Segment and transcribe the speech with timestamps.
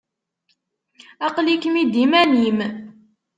[1.27, 2.59] Aql-ikem-id iman-im.